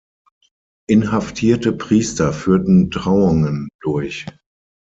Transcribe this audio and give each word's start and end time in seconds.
Inhaftierte 0.89 1.73
Priester 1.73 2.33
führten 2.33 2.89
Trauungen 2.89 3.69
durch. 3.81 4.25